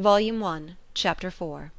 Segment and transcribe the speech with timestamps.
[0.00, 1.72] Volume One, Chapter 4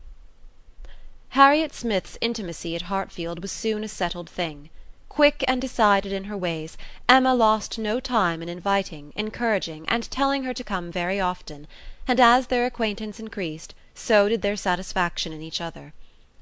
[1.30, 4.70] Harriet Smith's intimacy at Hartfield was soon a settled thing.
[5.10, 6.78] Quick and decided in her ways,
[7.10, 11.66] Emma lost no time in inviting, encouraging, and telling her to come very often;
[12.08, 15.92] and as their acquaintance increased, so did their satisfaction in each other.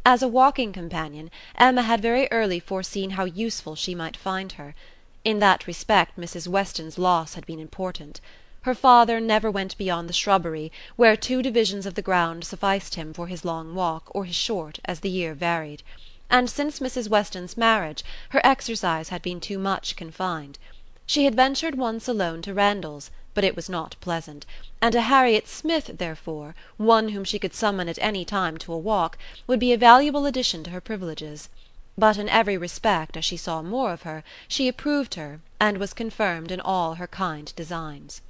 [0.05, 4.75] As a walking companion, Emma had very early foreseen how useful she might find her.
[5.23, 6.45] In that respect Mrs.
[6.45, 8.19] Weston's loss had been important.
[8.63, 13.13] Her father never went beyond the shrubbery, where two divisions of the ground sufficed him
[13.13, 15.81] for his long walk or his short, as the year varied
[16.29, 17.09] and since Mrs.
[17.09, 20.59] Weston's marriage her exercise had been too much confined.
[21.07, 24.45] She had ventured once alone to Randalls, but it was not pleasant,
[24.79, 28.77] and a Harriet Smith therefore, one whom she could summon at any time to a
[28.77, 29.17] walk,
[29.47, 31.49] would be a valuable addition to her privileges.
[31.97, 35.93] But in every respect, as she saw more of her, she approved her, and was
[35.93, 38.21] confirmed in all her kind designs.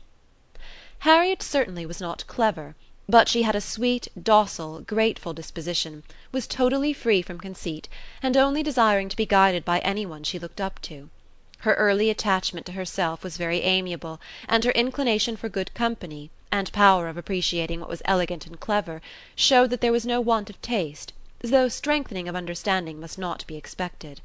[1.00, 2.76] Harriet certainly was not clever
[3.10, 7.90] but she had a sweet, docile, grateful disposition, was totally free from conceit,
[8.22, 11.10] and only desiring to be guided by any one she looked up to.
[11.62, 16.72] Her early attachment to herself was very amiable, and her inclination for good company, and
[16.72, 19.02] power of appreciating what was elegant and clever,
[19.36, 23.56] showed that there was no want of taste, though strengthening of understanding must not be
[23.58, 24.22] expected.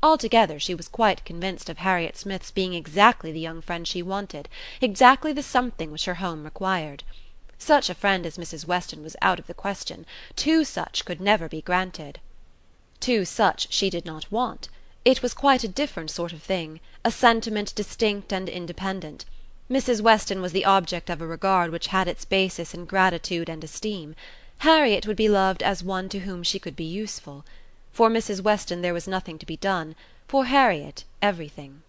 [0.00, 4.48] Altogether she was quite convinced of Harriet Smith's being exactly the young friend she wanted,
[4.80, 7.02] exactly the something which her home required.
[7.58, 8.64] Such a friend as Mrs.
[8.64, 12.20] Weston was out of the question; two such could never be granted.
[13.00, 14.68] Two such she did not want.
[15.04, 19.24] It was quite a different sort of thing, a sentiment distinct and independent.
[19.68, 20.00] Mrs.
[20.00, 24.14] Weston was the object of a regard which had its basis in gratitude and esteem.
[24.58, 27.44] Harriet would be loved as one to whom she could be useful.
[27.98, 28.42] For Mrs.
[28.42, 29.96] Weston there was nothing to be done;
[30.28, 31.82] for Harriet everything.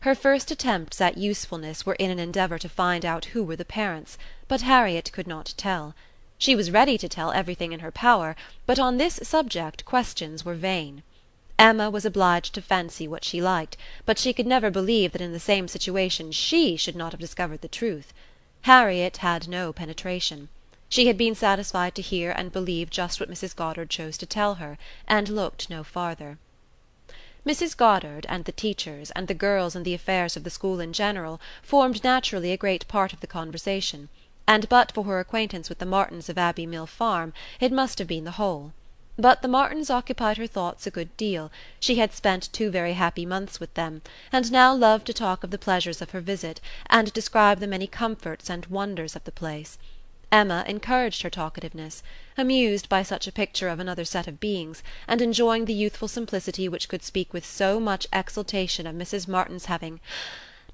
[0.00, 3.64] Her first attempts at usefulness were in an endeavour to find out who were the
[3.64, 5.94] parents, but Harriet could not tell.
[6.36, 10.54] She was ready to tell everything in her power, but on this subject questions were
[10.54, 11.02] vain.
[11.58, 15.32] Emma was obliged to fancy what she liked, but she could never believe that in
[15.32, 18.12] the same situation she should not have discovered the truth.
[18.60, 20.50] Harriet had no penetration.
[20.94, 23.56] She had been satisfied to hear and believe just what Mrs.
[23.56, 24.78] Goddard chose to tell her,
[25.08, 26.38] and looked no farther.
[27.44, 27.76] Mrs.
[27.76, 31.40] Goddard, and the teachers, and the girls and the affairs of the school in general,
[31.64, 34.08] formed naturally a great part of the conversation,
[34.46, 38.06] and but for her acquaintance with the Martins of Abbey Mill Farm it must have
[38.06, 38.72] been the whole.
[39.18, 41.50] But the Martins occupied her thoughts a good deal;
[41.80, 45.50] she had spent two very happy months with them, and now loved to talk of
[45.50, 49.76] the pleasures of her visit, and describe the many comforts and wonders of the place.
[50.34, 52.02] Emma encouraged her talkativeness,
[52.36, 56.68] amused by such a picture of another set of beings, and enjoying the youthful simplicity
[56.68, 59.28] which could speak with so much exultation of Mrs.
[59.28, 60.00] Martin's having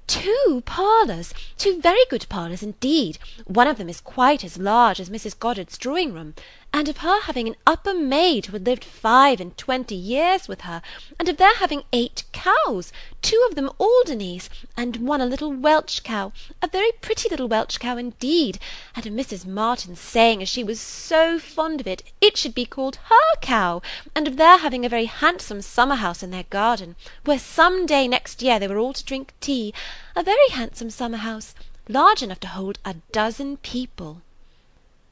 [0.07, 5.11] "two parlours, two very good parlours indeed; one of them is quite as large as
[5.11, 5.37] Mrs.
[5.37, 6.33] Goddard's drawing room
[6.73, 10.61] and of her having an upper maid who had lived five and twenty years with
[10.61, 10.81] her,
[11.19, 16.01] and of their having eight cows, two of them Alderneys, and one a little Welch
[16.03, 16.31] cow,
[16.61, 18.57] a very pretty little Welch cow indeed,
[18.95, 19.45] and of Mrs.
[19.45, 23.81] Martin's saying, as she was so fond of it, it should be called her cow,
[24.15, 26.95] and of their having a very handsome summer house in their garden,
[27.25, 29.73] where some day next year they were all to drink tea,
[30.15, 31.53] a very handsome summer house,
[31.89, 34.21] large enough to hold a dozen people.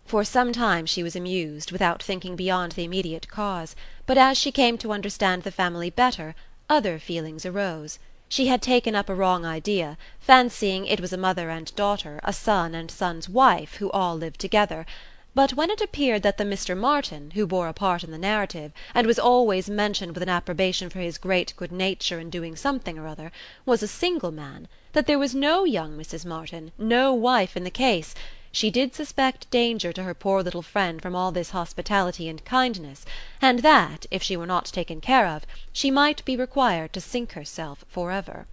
[0.09, 3.75] For some time she was amused, without thinking beyond the immediate cause;
[4.08, 6.34] but as she came to understand the family better,
[6.68, 8.00] other feelings arose.
[8.28, 12.34] She had taken up a wrong idea, fancying it was a mother and daughter, a
[12.34, 14.88] son and son's wife, who all lived together;
[15.36, 16.75] but when it appeared that the Mr.
[16.75, 20.90] Martin, who bore a part in the narrative, and was always mentioned with an approbation
[20.90, 23.31] for his great good nature in doing something or other,
[23.64, 26.25] was a single man, that there was no young Mrs.
[26.25, 28.16] Martin, no wife in the case
[28.52, 33.06] she did suspect danger to her poor little friend from all this hospitality and kindness,
[33.42, 37.34] and that, if she were not taken care of, she might be required to sink
[37.34, 38.48] herself for ever.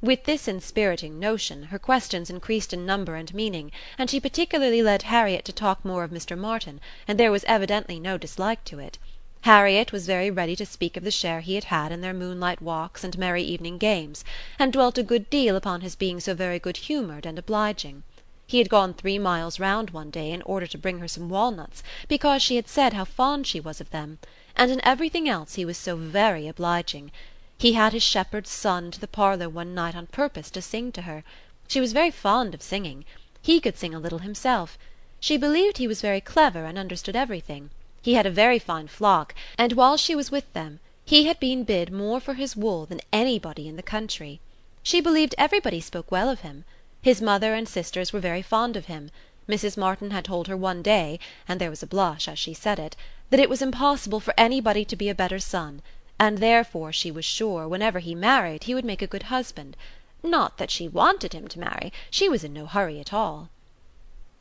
[0.00, 5.04] With this inspiriting notion, her questions increased in number and meaning, and she particularly led
[5.04, 6.36] Harriet to talk more of Mr.
[6.36, 8.98] Martin, and there was evidently no dislike to it.
[9.42, 12.60] Harriet was very ready to speak of the share he had had in their moonlight
[12.60, 14.24] walks and merry evening games,
[14.58, 18.02] and dwelt a good deal upon his being so very good humoured and obliging.
[18.46, 21.82] He had gone three miles round one day in order to bring her some walnuts,
[22.08, 24.18] because she had said how fond she was of them;
[24.54, 27.10] and in everything else he was so very obliging.
[27.56, 31.02] He had his shepherd's son to the parlour one night on purpose to sing to
[31.02, 31.24] her.
[31.68, 33.06] She was very fond of singing.
[33.40, 34.76] He could sing a little himself.
[35.20, 37.70] She believed he was very clever and understood everything.
[38.02, 41.64] He had a very fine flock, and while she was with them he had been
[41.64, 44.40] bid more for his wool than anybody in the country.
[44.82, 46.66] She believed everybody spoke well of him.
[47.04, 49.10] His mother and sisters were very fond of him.
[49.46, 49.76] Mrs.
[49.76, 52.96] Martin had told her one day, and there was a blush as she said it,
[53.28, 55.82] that it was impossible for anybody to be a better son,
[56.18, 59.76] and therefore she was sure, whenever he married, he would make a good husband.
[60.22, 63.50] Not that she wanted him to marry; she was in no hurry at all.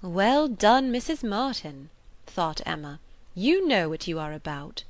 [0.01, 1.21] "Well done, Mrs.
[1.21, 1.89] Martin,"
[2.25, 3.01] thought Emma.
[3.35, 4.85] "You know what you are about."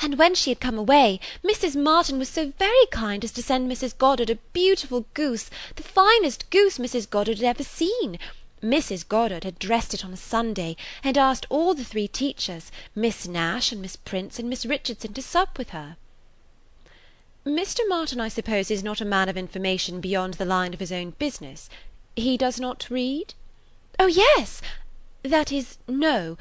[0.00, 1.76] And when she had come away, Mrs.
[1.76, 3.96] Martin was so very kind as to send Mrs.
[3.96, 7.08] Goddard a beautiful goose, the finest goose Mrs.
[7.08, 8.18] Goddard had ever seen.
[8.62, 9.08] Mrs.
[9.08, 13.72] Goddard had dressed it on a Sunday, and asked all the three teachers, Miss Nash
[13.72, 15.96] and Miss Prince and Miss Richardson, to sup with her.
[17.46, 17.80] Mr.
[17.88, 21.10] Martin, I suppose, is not a man of information beyond the line of his own
[21.18, 21.70] business.
[22.14, 23.32] He does not read?
[23.98, 24.60] Oh, yes!
[25.22, 26.36] That is, no.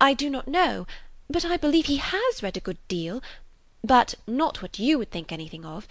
[0.00, 0.86] I do not know,
[1.30, 3.22] but I believe he has read a good deal,
[3.84, 5.86] but not what you would think anything of.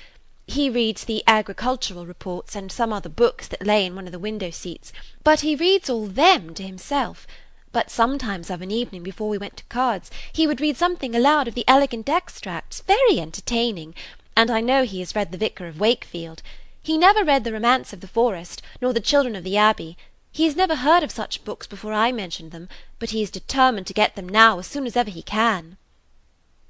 [0.47, 4.19] He reads the agricultural reports and some other books that lay in one of the
[4.19, 4.93] window seats,
[5.23, 7.27] but he reads all them to himself.
[7.73, 11.47] But sometimes of an evening before we went to cards, he would read something aloud
[11.47, 13.93] of the elegant extracts, very entertaining,
[14.35, 16.41] and I know he has read the Vicar of Wakefield.
[16.81, 19.97] He never read the Romance of the Forest, nor the Children of the Abbey.
[20.31, 22.69] He has never heard of such books before I mentioned them,
[22.99, 25.77] but he is determined to get them now as soon as ever he can.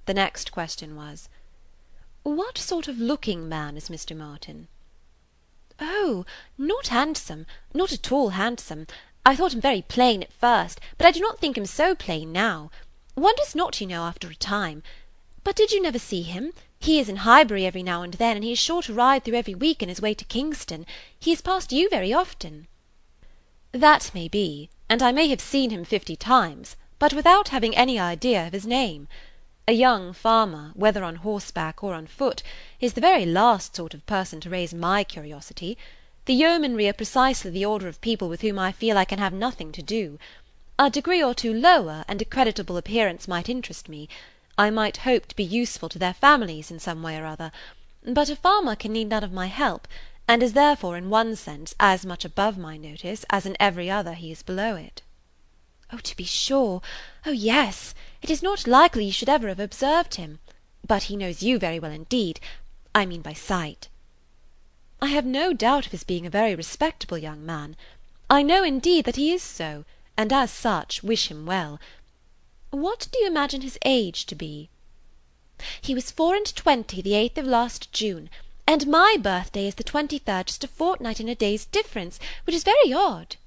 [0.06, 1.27] The next question was,
[2.24, 4.15] "What sort of looking man is Mr.
[4.15, 4.68] Martin?"
[5.80, 6.25] "Oh,
[6.57, 8.88] not handsome, not at all handsome.
[9.25, 12.31] I thought him very plain at first, but I do not think him so plain
[12.31, 12.71] now.
[13.15, 14.83] One does not, you know, after a time.
[15.44, 16.53] But did you never see him?
[16.80, 19.36] He is in Highbury every now and then, and he is sure to ride through
[19.36, 20.86] every week in his way to Kingston.
[21.19, 22.68] He has passed you very often."
[23.79, 28.00] "That may be, and I may have seen him fifty times, but without having any
[28.00, 29.07] idea of his name.
[29.68, 32.41] A young farmer, whether on horseback or on foot,
[32.79, 35.77] is the very last sort of person to raise my curiosity.
[36.25, 39.31] The yeomanry are precisely the order of people with whom I feel I can have
[39.33, 40.18] nothing to do.
[40.79, 44.09] A degree or two lower, and a creditable appearance might interest me.
[44.57, 47.51] I might hope to be useful to their families in some way or other.
[48.03, 49.88] But a farmer can need none of my help,
[50.27, 54.13] and is therefore in one sense as much above my notice as in every other
[54.13, 55.01] he is below it.
[55.91, 56.81] Oh, to be sure!
[57.25, 57.95] Oh, yes!
[58.21, 60.39] It is not likely you should ever have observed him.
[60.85, 62.39] But he knows you very well indeed;
[62.94, 63.88] I mean by sight.
[65.01, 67.77] I have no doubt of his being a very respectable young man.
[68.29, 69.85] I know, indeed, that he is so,
[70.18, 71.79] and as such wish him well.
[72.71, 74.69] What do you imagine his age to be?
[75.79, 78.29] He was four and twenty the eighth of last June,
[78.67, 82.63] and my birthday is the twenty-third, just a fortnight and a day's difference, which is
[82.63, 83.37] very odd.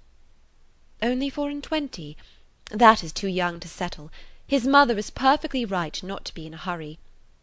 [1.02, 2.16] Only four and twenty?
[2.70, 4.10] That is too young to settle.
[4.46, 6.98] His mother is perfectly right not to be in a hurry.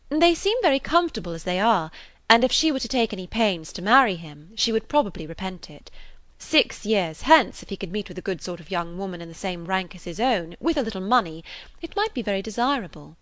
[0.10, 1.92] They seem very comfortable as they are,
[2.30, 5.70] and if she were to take any pains to marry him, she would probably repent
[5.70, 5.92] it.
[6.40, 9.30] Six years hence, if he could meet with a good sort of young woman in
[9.30, 11.44] the same rank as his own, with a little money,
[11.82, 13.18] it might be very desirable."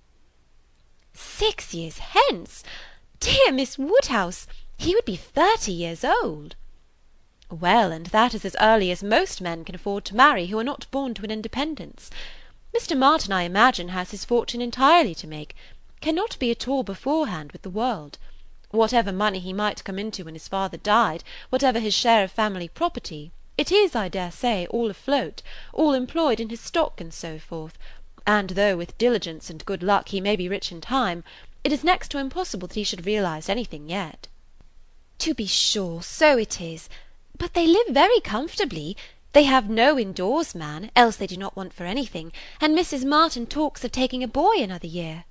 [1.13, 2.63] "Six years hence!
[3.21, 4.45] Dear Miss Woodhouse,
[4.77, 6.57] he would be thirty years old."
[7.50, 10.65] "Well, and that is as early as most men can afford to marry who are
[10.65, 12.09] not born to an independence.
[12.75, 12.97] Mr.
[12.97, 15.56] Martin, I imagine, has his fortune entirely to make,
[16.01, 18.17] cannot be at all beforehand with the world.
[18.71, 22.67] Whatever money he might come into when his father died, whatever his share of family
[22.67, 25.41] property, it is, I dare say, all afloat,
[25.71, 27.77] all employed in his stock and so forth,
[28.27, 31.24] and though with diligence and good luck he may be rich in time,
[31.65, 34.27] it is next to impossible that he should realize anything yet."
[35.17, 36.88] "To be sure, so it is;
[37.36, 38.95] but they live very comfortably.
[39.34, 42.31] They have no indoors man, else they do not want for anything,
[42.62, 43.03] and Mrs.
[43.03, 45.25] Martin talks of taking a boy another year.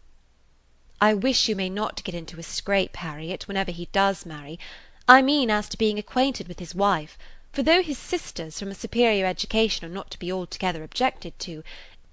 [1.00, 4.59] I wish you may not get into a scrape, Harriet, whenever he does marry.
[5.07, 7.17] I mean as to being acquainted with his wife;
[7.53, 11.62] for though his sisters from a superior education are not to be altogether objected to,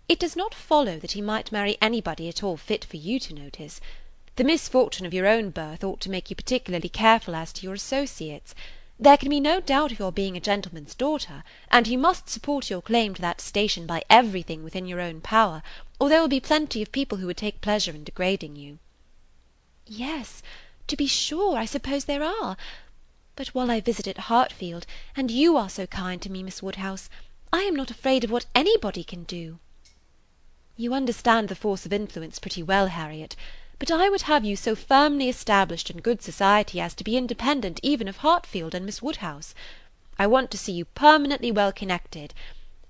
[0.07, 3.33] it does not follow that he might marry anybody at all fit for you to
[3.33, 3.81] notice.
[4.35, 7.73] The misfortune of your own birth ought to make you particularly careful as to your
[7.73, 8.55] associates.
[8.99, 12.69] There can be no doubt of your being a gentleman's daughter, and you must support
[12.69, 15.63] your claim to that station by everything within your own power
[16.01, 18.79] or there will be plenty of people who would take pleasure in degrading you."
[19.85, 20.41] "Yes,
[20.87, 22.57] to be sure, I suppose there are.
[23.35, 27.07] But while I visit at Hartfield, and you are so kind to me, Miss Woodhouse,
[27.53, 29.59] I am not afraid of what anybody can do."
[30.75, 33.35] "You understand the force of influence pretty well, Harriet,
[33.81, 37.79] but I would have you so firmly established in good society as to be independent
[37.81, 39.55] even of Hartfield and Miss Woodhouse.
[40.19, 42.35] I want to see you permanently well connected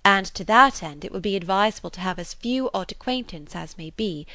[0.03, 3.77] and to that end it will be advisable to have as few odd acquaintance as
[3.77, 4.27] may be;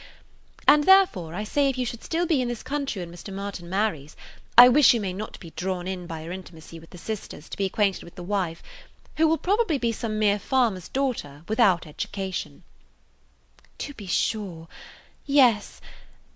[0.66, 3.34] and therefore I say if you should still be in this country when Mr.
[3.34, 4.16] Martin marries,
[4.56, 7.58] I wish you may not be drawn in by your intimacy with the sisters to
[7.58, 8.62] be acquainted with the wife,
[9.18, 12.62] who will probably be some mere farmer's daughter without education.
[13.76, 14.68] To be sure.
[15.26, 15.82] Yes.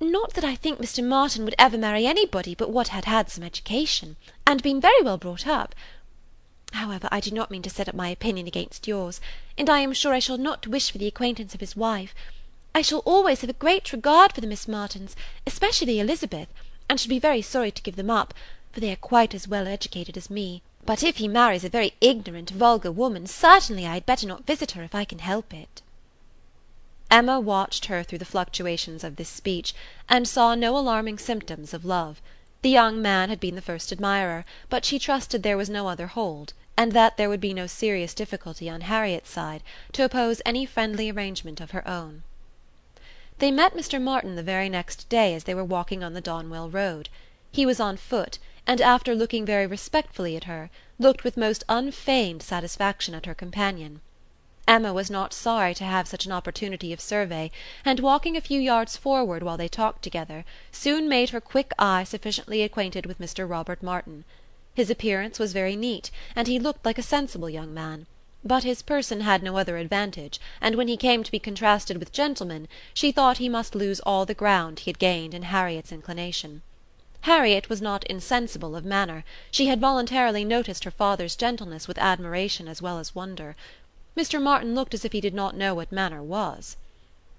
[0.03, 1.05] Not that I think Mr.
[1.05, 4.17] Martin would ever marry anybody but what had had some education,
[4.47, 5.75] and been very well brought up.
[6.73, 9.21] However, I do not mean to set up my opinion against yours,
[9.59, 12.15] and I am sure I shall not wish for the acquaintance of his wife.
[12.75, 15.17] I shall always have a great regard for the Miss Martins,
[15.47, 16.49] especially Elizabeth,
[16.89, 18.33] and should be very sorry to give them up,
[18.73, 20.63] for they are quite as well educated as me.
[20.87, 24.71] But if he marries a very ignorant, vulgar woman, certainly I had better not visit
[24.73, 25.83] her if I can help it.
[27.11, 29.75] Emma watched her through the fluctuations of this speech,
[30.09, 32.23] and saw no alarming symptoms of love.
[32.63, 36.07] The young man had been the first admirer, but she trusted there was no other
[36.07, 39.63] hold, and that there would be no serious difficulty on Harriet's side
[39.93, 42.23] to oppose any friendly arrangement of her own.
[43.39, 44.01] They met Mr.
[44.01, 47.09] Martin the very next day as they were walking on the Donwell road.
[47.51, 52.43] He was on foot, and after looking very respectfully at her, looked with most unfeigned
[52.43, 54.01] satisfaction at her companion.
[54.71, 57.51] Emma was not sorry to have such an opportunity of survey,
[57.85, 62.05] and walking a few yards forward while they talked together, soon made her quick eye
[62.05, 63.51] sufficiently acquainted with Mr.
[63.51, 64.25] Robert Martin.
[64.73, 68.07] His appearance was very neat, and he looked like a sensible young man;
[68.45, 72.13] but his person had no other advantage, and when he came to be contrasted with
[72.13, 76.63] gentlemen, she thought he must lose all the ground he had gained in Harriet's inclination.
[77.23, 82.69] Harriet was not insensible of manner; she had voluntarily noticed her father's gentleness with admiration
[82.69, 83.57] as well as wonder.
[84.17, 84.43] Mr.
[84.43, 86.77] Martin looked as if he did not know what manner was.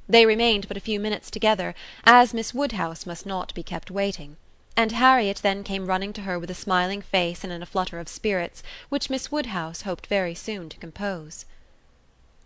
[0.08, 1.75] They remained but a few minutes together,
[2.06, 4.38] as Miss Woodhouse must not be kept waiting;
[4.75, 8.00] and Harriet then came running to her with a smiling face and in a flutter
[8.00, 11.46] of spirits, which Miss Woodhouse hoped very soon to compose.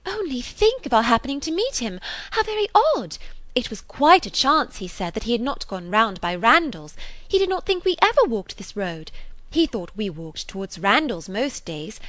[0.06, 2.00] "Only think of our happening to meet him!
[2.32, 3.18] How very odd!
[3.56, 6.98] It was quite a chance, he said, that he had not gone round by Randalls.
[7.28, 9.12] He did not think we ever walked this road.
[9.50, 12.00] He thought we walked towards Randalls most days.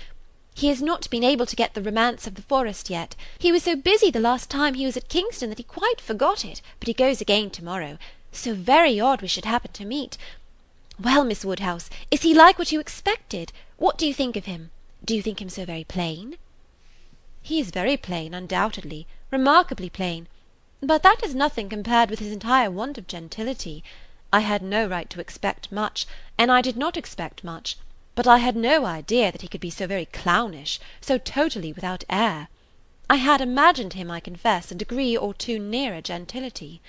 [0.57, 3.15] He has not been able to get the romance of the forest yet.
[3.39, 6.47] He was so busy the last time he was at Kingston that he quite forgot
[6.47, 7.99] it, but he goes again to-morrow.
[8.33, 10.17] So very odd we should happen to meet.
[10.99, 13.53] Well, Miss Woodhouse, is he like what you expected?
[13.77, 14.71] What do you think of him?
[15.05, 16.39] Do you think him so very plain?
[17.43, 20.27] He is very plain, undoubtedly, remarkably plain.
[20.81, 23.85] But that is nothing compared with his entire want of gentility.
[24.33, 26.07] I had no right to expect much,
[26.39, 27.77] and I did not expect much;
[28.17, 32.03] but I had no idea that he could be so very clownish, so totally without
[32.11, 32.49] air.
[33.09, 36.81] I had imagined him, I confess, a degree or two nearer gentility.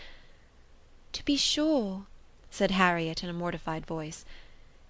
[1.11, 2.07] To be sure,
[2.49, 4.25] said Harriet in a mortified voice,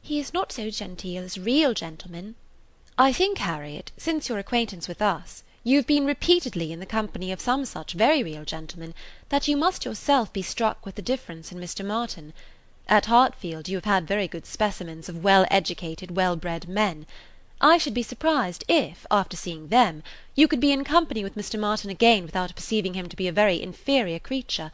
[0.02, 2.36] he is not so genteel as real gentlemen.
[2.98, 7.30] I think, Harriet, since your acquaintance with us you have been repeatedly in the company
[7.30, 8.94] of some such very real gentlemen,
[9.28, 11.86] that you must yourself be struck with the difference in Mr.
[11.86, 12.32] Martin.
[12.90, 17.06] At Hartfield you have had very good specimens of well educated, well bred men.
[17.60, 20.04] I should be surprised if, after seeing them,
[20.36, 21.60] you could be in company with Mr.
[21.60, 24.72] Martin again without perceiving him to be a very inferior creature,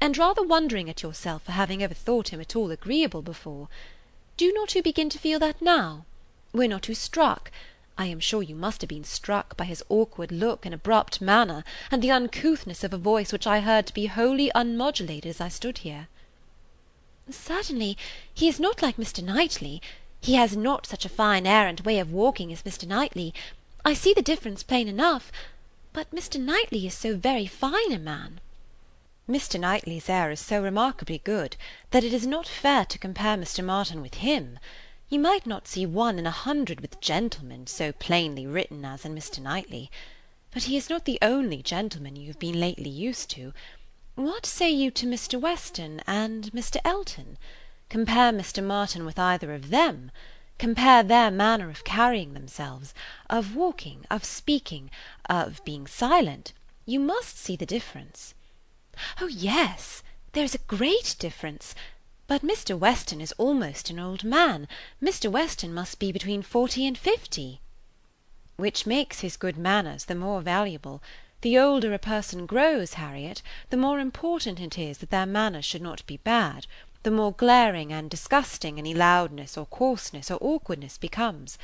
[0.00, 3.68] and rather wondering at yourself for having ever thought him at all agreeable before.
[4.38, 6.06] Do not you begin to feel that now?
[6.54, 7.52] Were not you struck?
[7.98, 11.62] I am sure you must have been struck by his awkward look and abrupt manner,
[11.90, 15.48] and the uncouthness of a voice which I heard to be wholly unmodulated as I
[15.48, 16.08] stood here.
[17.32, 17.96] Certainly,
[18.32, 19.22] he is not like Mr.
[19.22, 19.80] Knightley.
[20.20, 22.86] He has not such a fine air and way of walking as Mr.
[22.86, 23.32] Knightley.
[23.84, 25.32] I see the difference plain enough.
[25.92, 26.40] But Mr.
[26.40, 28.40] Knightley is so very fine a man.
[29.28, 29.58] Mr.
[29.58, 31.56] Knightley's air is so remarkably good,
[31.90, 33.64] that it is not fair to compare Mr.
[33.64, 34.58] Martin with him.
[35.08, 39.14] You might not see one in a hundred with gentlemen so plainly written as in
[39.14, 39.40] Mr.
[39.40, 39.90] Knightley.
[40.52, 43.52] But he is not the only gentleman you have been lately used to.
[44.20, 45.40] What say you to Mr.
[45.40, 46.76] Weston and Mr.
[46.84, 47.38] Elton?
[47.88, 48.62] Compare Mr.
[48.62, 50.10] Martin with either of them.
[50.58, 52.92] Compare their manner of carrying themselves,
[53.30, 54.90] of walking, of speaking,
[55.24, 56.52] of being silent.
[56.84, 58.34] You must see the difference.
[59.22, 61.74] Oh yes, there is a great difference.
[62.26, 62.78] But Mr.
[62.78, 64.68] Weston is almost an old man.
[65.02, 65.30] Mr.
[65.30, 67.62] Weston must be between forty and fifty.
[68.56, 71.02] Which makes his good manners the more valuable.
[71.42, 75.80] The older a person grows, Harriet, the more important it is that their manners should
[75.80, 76.66] not be bad,
[77.02, 81.58] the more glaring and disgusting any loudness or coarseness or awkwardness becomes.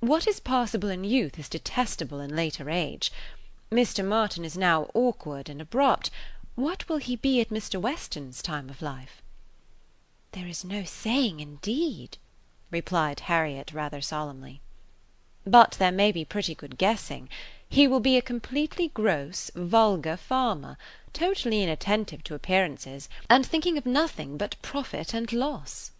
[0.00, 3.12] What is passable in youth is detestable in later age.
[3.70, 4.04] Mr.
[4.04, 6.10] Martin is now awkward and abrupt.
[6.56, 7.80] What will he be at Mr.
[7.80, 9.22] Weston's time of life?
[10.32, 12.18] There is no saying, indeed,
[12.72, 14.60] replied Harriet rather solemnly.
[15.46, 17.28] But there may be pretty good guessing.
[17.72, 20.76] He will be a completely gross, vulgar farmer,
[21.14, 25.90] totally inattentive to appearances, and thinking of nothing but profit and loss.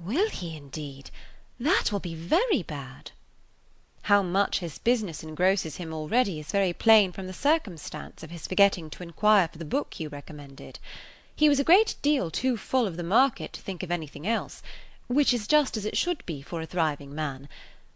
[0.00, 1.12] Will he, indeed?
[1.60, 3.12] That will be very bad.
[4.02, 8.48] How much his business engrosses him already is very plain from the circumstance of his
[8.48, 10.80] forgetting to inquire for the book you recommended.
[11.36, 14.60] He was a great deal too full of the market to think of anything else,
[15.06, 17.48] which is just as it should be for a thriving man.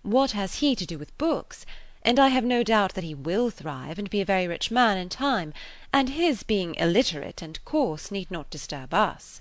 [0.03, 1.67] What has he to do with books?
[2.07, 4.99] And I have no doubt that he will thrive, and be a very rich man
[4.99, 5.55] in time,
[5.91, 9.41] and his being illiterate and coarse need not disturb us."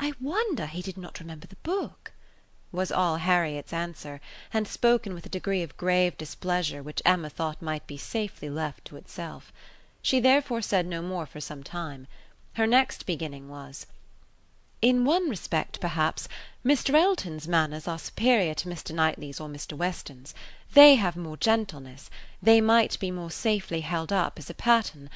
[0.00, 2.12] "I wonder he did not remember the book,"
[2.72, 4.20] was all Harriet's answer,
[4.52, 8.84] and spoken with a degree of grave displeasure which Emma thought might be safely left
[8.86, 9.52] to itself.
[10.02, 12.08] She therefore said no more for some time.
[12.54, 13.86] Her next beginning was:
[14.86, 16.28] "In one respect, perhaps,
[16.62, 16.92] Mr.
[16.92, 18.94] Elton's manners are superior to Mr.
[18.94, 19.72] Knightley's or Mr.
[19.72, 20.34] Weston's.
[20.74, 22.10] They have more gentleness;
[22.42, 25.08] they might be more safely held up as a pattern.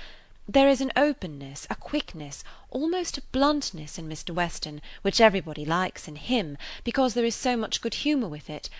[0.48, 4.30] There is an openness, a quickness, almost a bluntness in Mr.
[4.34, 8.70] Weston, which everybody likes in him, because there is so much good humour with it;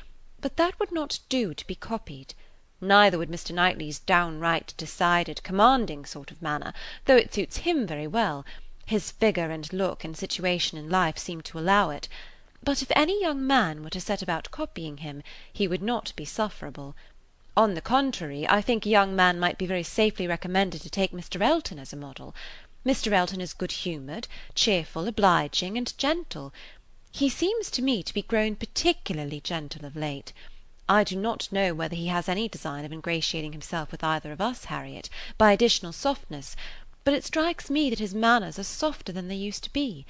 [0.41, 2.33] but that would not do to be copied.
[2.81, 3.55] Neither would Mr.
[3.55, 6.73] Knightley's downright, decided, commanding sort of manner,
[7.05, 8.47] though it suits him very well;
[8.89, 12.09] his figure and look and situation in life seem to allow it.
[12.63, 16.25] But if any young man were to set about copying him, he would not be
[16.25, 16.97] sufferable.
[17.57, 21.13] On the contrary, I think a young man might be very safely recommended to take
[21.13, 21.41] Mr.
[21.41, 22.35] Elton as a model.
[22.87, 23.13] Mr.
[23.13, 26.55] Elton is good humoured, cheerful, obliging, and gentle.
[27.13, 30.33] He seems to me to be grown particularly gentle of late.
[30.89, 34.41] I do not know whether he has any design of ingratiating himself with either of
[34.41, 36.57] us, Harriet, by additional softness,
[37.09, 40.05] but it strikes me that his manners are softer than they used to be.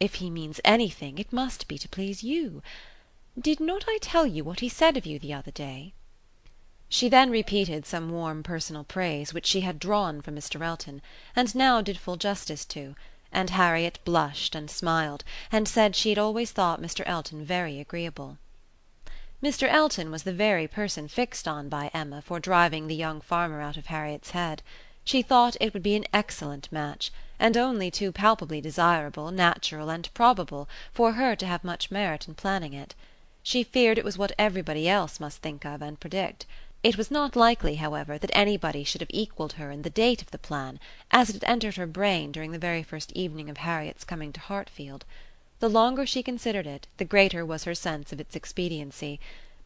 [0.00, 2.62] If he means anything, it must be to please you.
[3.38, 5.92] Did not I tell you what he said of you the other day?"
[6.88, 10.62] She then repeated some warm personal praise which she had drawn from Mr.
[10.62, 11.02] Elton,
[11.36, 12.96] and now did full justice to;
[13.30, 17.02] and Harriet blushed and smiled, and said she had always thought Mr.
[17.04, 18.38] Elton very agreeable.
[19.42, 19.68] Mr.
[19.68, 23.76] Elton was the very person fixed on by Emma for driving the young farmer out
[23.76, 24.62] of Harriet's head.
[25.10, 30.08] She thought it would be an excellent match, and only too palpably desirable, natural, and
[30.14, 32.94] probable, for her to have much merit in planning it.
[33.42, 36.46] She feared it was what everybody else must think of and predict.
[36.84, 40.30] It was not likely, however, that anybody should have equalled her in the date of
[40.30, 40.78] the plan,
[41.10, 44.40] as it had entered her brain during the very first evening of Harriet's coming to
[44.40, 45.04] Hartfield.
[45.58, 49.18] The longer she considered it, the greater was her sense of its expediency.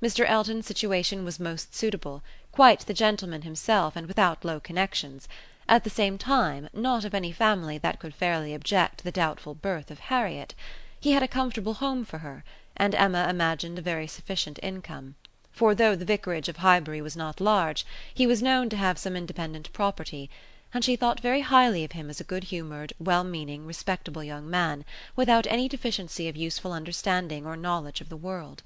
[0.02, 0.26] Mr.
[0.26, 2.22] Elton's situation was most suitable,
[2.54, 5.28] quite the gentleman himself and without low connections;
[5.68, 9.54] at the same time not of any family that could fairly object to the doubtful
[9.56, 10.54] birth of Harriet.
[11.00, 12.44] He had a comfortable home for her,
[12.76, 15.16] and Emma imagined a very sufficient income
[15.54, 19.14] for though the vicarage of Highbury was not large, he was known to have some
[19.14, 20.28] independent property,
[20.72, 24.50] and she thought very highly of him as a good humoured, well meaning, respectable young
[24.50, 28.64] man, without any deficiency of useful understanding or knowledge of the world.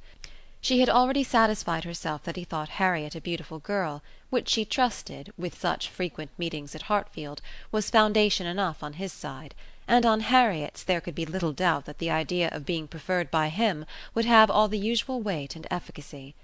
[0.60, 5.32] She had already satisfied herself that he thought Harriet a beautiful girl, which she trusted,
[5.38, 7.40] with such frequent meetings at Hartfield,
[7.70, 9.54] was foundation enough on his side;
[9.86, 13.50] and on Harriet's there could be little doubt that the idea of being preferred by
[13.50, 16.34] him would have all the usual weight and efficacy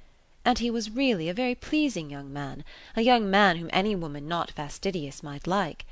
[0.45, 2.63] and he was really a very pleasing young man,
[2.95, 5.85] a young man whom any woman not fastidious might like.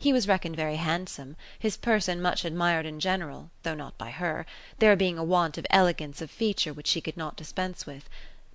[0.00, 4.46] He was reckoned very handsome, his person much admired in general, though not by her,
[4.78, 8.08] there being a want of elegance of feature which she could not dispense with;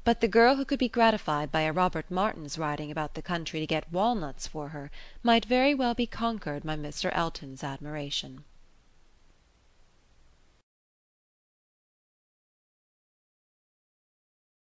[0.05, 3.59] but the girl who could be gratified by a Robert Martin's riding about the country
[3.59, 4.89] to get walnuts for her
[5.21, 7.11] might very well be conquered by Mr.
[7.13, 8.45] Elton's admiration.